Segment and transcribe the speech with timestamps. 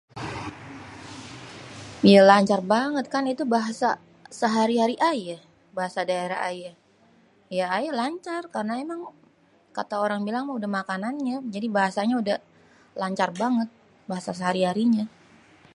[2.11, 3.89] Yaaa lancar banget kan itu bahasa
[4.39, 5.35] sehari-hari aye,
[5.77, 6.69] bahasa daerah aye,
[7.57, 9.01] ya aye lancar karena emang
[9.77, 12.39] kata orang bilang udah makanannye jadi bahasanye udeh
[13.01, 13.69] lancar banget
[14.09, 15.03] bahasa sehari-harinye